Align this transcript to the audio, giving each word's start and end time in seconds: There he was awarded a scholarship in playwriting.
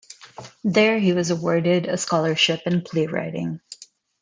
There 0.63 0.97
he 0.97 1.13
was 1.13 1.29
awarded 1.29 1.85
a 1.85 1.95
scholarship 1.95 2.61
in 2.65 2.81
playwriting. 2.81 3.61